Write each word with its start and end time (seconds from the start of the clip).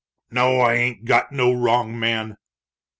"No, 0.31 0.61
I 0.61 0.73
ain't 0.73 1.05
got 1.05 1.31
no 1.31 1.53
wrong 1.53 1.99
man!" 1.99 2.35